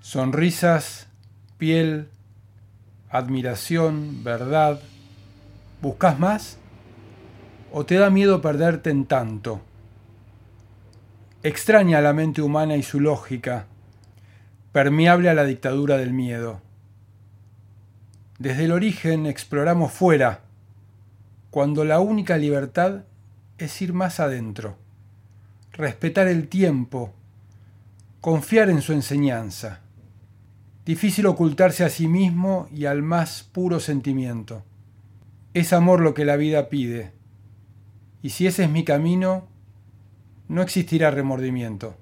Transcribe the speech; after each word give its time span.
Sonrisas, 0.00 1.08
piel, 1.58 2.08
admiración, 3.10 4.24
verdad. 4.24 4.80
¿Buscas 5.82 6.18
más? 6.18 6.56
¿O 7.70 7.84
te 7.84 7.96
da 7.96 8.08
miedo 8.08 8.40
perderte 8.40 8.88
en 8.88 9.04
tanto? 9.04 9.60
Extraña 11.42 12.00
la 12.00 12.14
mente 12.14 12.40
humana 12.40 12.76
y 12.76 12.82
su 12.82 12.98
lógica, 12.98 13.66
permeable 14.72 15.28
a 15.28 15.34
la 15.34 15.44
dictadura 15.44 15.98
del 15.98 16.14
miedo. 16.14 16.62
Desde 18.38 18.64
el 18.64 18.72
origen 18.72 19.26
exploramos 19.26 19.92
fuera, 19.92 20.40
cuando 21.50 21.84
la 21.84 22.00
única 22.00 22.38
libertad 22.38 23.02
es 23.58 23.82
ir 23.82 23.92
más 23.92 24.18
adentro, 24.18 24.78
respetar 25.72 26.26
el 26.26 26.48
tiempo, 26.48 27.12
confiar 28.22 28.70
en 28.70 28.80
su 28.80 28.94
enseñanza. 28.94 29.80
Difícil 30.84 31.26
ocultarse 31.26 31.84
a 31.84 31.90
sí 31.90 32.08
mismo 32.08 32.68
y 32.72 32.86
al 32.86 33.02
más 33.02 33.42
puro 33.42 33.80
sentimiento. 33.80 34.64
Es 35.54 35.72
amor 35.72 36.00
lo 36.00 36.14
que 36.14 36.24
la 36.24 36.36
vida 36.36 36.68
pide, 36.68 37.12
y 38.22 38.30
si 38.30 38.46
ese 38.46 38.64
es 38.64 38.70
mi 38.70 38.84
camino, 38.84 39.48
no 40.48 40.62
existirá 40.62 41.10
remordimiento. 41.10 41.96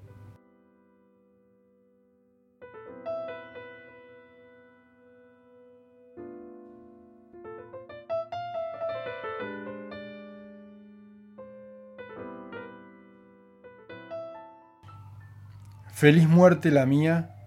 Feliz 15.92 16.28
muerte 16.28 16.70
la 16.70 16.86
mía, 16.86 17.37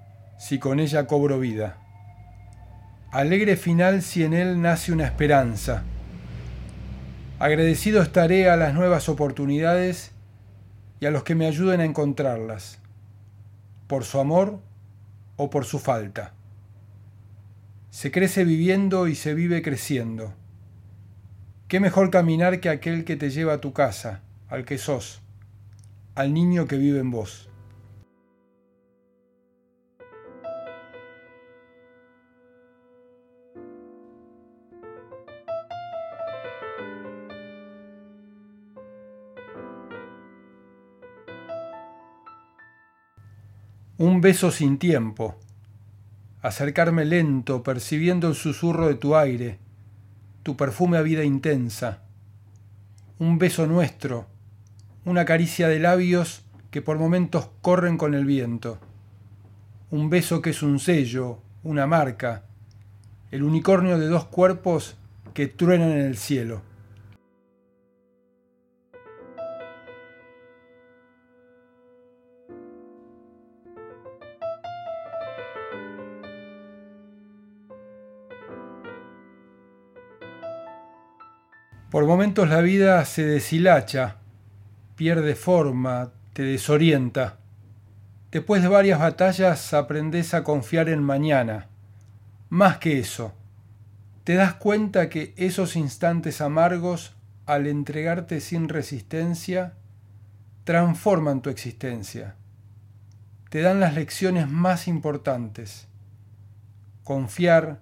si 0.42 0.58
con 0.58 0.80
ella 0.80 1.06
cobro 1.06 1.40
vida. 1.40 1.78
Alegre 3.12 3.56
final 3.58 4.02
si 4.02 4.24
en 4.24 4.34
él 4.34 4.60
nace 4.60 4.92
una 4.92 5.06
esperanza. 5.06 5.84
Agradecido 7.38 8.02
estaré 8.02 8.50
a 8.50 8.56
las 8.58 8.74
nuevas 8.74 9.08
oportunidades 9.08 10.14
y 11.00 11.06
a 11.06 11.12
los 11.12 11.24
que 11.24 11.36
me 11.36 11.46
ayuden 11.46 11.80
a 11.80 11.86
encontrarlas, 11.86 12.80
por 13.86 14.04
su 14.04 14.20
amor 14.20 14.60
o 15.36 15.52
por 15.52 15.64
su 15.64 15.78
falta. 15.78 16.34
Se 17.92 18.10
crece 18.10 18.44
viviendo 18.44 19.08
y 19.08 19.14
se 19.14 19.36
vive 19.36 19.62
creciendo. 19.62 20.34
¿Qué 21.68 21.80
mejor 21.80 22.10
caminar 22.10 22.60
que 22.60 22.70
aquel 22.70 23.06
que 23.06 23.16
te 23.16 23.30
lleva 23.30 23.54
a 23.54 23.62
tu 23.62 23.74
casa, 23.74 24.22
al 24.50 24.66
que 24.66 24.80
sos, 24.80 25.22
al 26.16 26.34
niño 26.34 26.66
que 26.66 26.78
vive 26.78 27.00
en 27.00 27.12
vos? 27.12 27.51
Un 44.02 44.20
beso 44.20 44.50
sin 44.50 44.80
tiempo. 44.80 45.36
Acercarme 46.42 47.06
lento, 47.06 47.62
percibiendo 47.62 48.30
el 48.30 48.34
susurro 48.34 48.88
de 48.88 48.96
tu 48.96 49.16
aire, 49.16 49.60
tu 50.42 50.58
perfume 50.58 50.98
a 50.98 51.04
vida 51.04 51.24
intensa. 51.24 52.02
Un 53.20 53.38
beso 53.38 53.68
nuestro, 53.68 54.26
una 55.06 55.24
caricia 55.24 55.68
de 55.68 55.78
labios 55.78 56.42
que 56.72 56.82
por 56.82 56.98
momentos 56.98 57.50
corren 57.62 58.00
con 58.00 58.16
el 58.16 58.26
viento. 58.26 58.80
Un 59.92 60.10
beso 60.10 60.42
que 60.42 60.50
es 60.50 60.64
un 60.64 60.80
sello, 60.80 61.38
una 61.62 61.86
marca, 61.86 62.46
el 63.30 63.44
unicornio 63.44 64.00
de 64.00 64.08
dos 64.08 64.26
cuerpos 64.26 64.96
que 65.36 65.46
truenan 65.46 65.92
en 65.92 66.08
el 66.08 66.18
cielo. 66.18 66.64
Por 81.92 82.06
momentos 82.06 82.48
la 82.48 82.62
vida 82.62 83.04
se 83.04 83.26
deshilacha, 83.26 84.16
pierde 84.96 85.36
forma, 85.36 86.14
te 86.32 86.42
desorienta. 86.42 87.40
Después 88.32 88.62
de 88.62 88.70
varias 88.70 88.98
batallas 88.98 89.74
aprendes 89.74 90.34
a 90.34 90.46
confiar 90.46 90.88
en 90.88 91.04
mañana. 91.04 91.68
Más 92.48 92.78
que 92.78 92.98
eso, 92.98 93.34
te 94.24 94.36
das 94.36 94.54
cuenta 94.54 95.10
que 95.10 95.34
esos 95.36 95.76
instantes 95.76 96.40
amargos, 96.40 97.14
al 97.46 97.68
entregarte 97.68 98.40
sin 98.40 98.70
resistencia, 98.70 99.74
transforman 100.64 101.42
tu 101.42 101.50
existencia. 101.50 102.36
Te 103.50 103.60
dan 103.60 103.82
las 103.82 103.96
lecciones 103.96 104.50
más 104.50 104.88
importantes. 104.88 105.90
Confiar, 107.04 107.82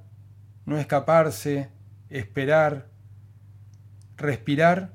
no 0.65 0.79
escaparse, 0.79 1.69
esperar, 2.09 2.87
respirar 4.19 4.93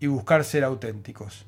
y 0.00 0.06
buscar 0.06 0.44
ser 0.44 0.64
auténticos. 0.64 1.46